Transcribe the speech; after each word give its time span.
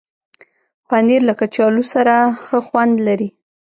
پنېر 0.87 1.21
له 1.29 1.33
کچالو 1.39 1.83
سره 1.93 2.13
ښه 2.43 2.59
خوند 2.67 2.93
لري. 3.07 3.29